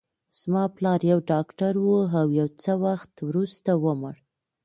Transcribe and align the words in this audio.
زما 0.39 0.63
پلار 0.75 0.99
یو 1.11 1.19
ډاکټر 1.31 1.73
و، 1.83 1.87
او 2.19 2.27
یو 2.39 2.47
څه 2.61 2.71
وخت 2.85 3.11
وروسته 3.27 3.71
ومړ. 3.83 4.15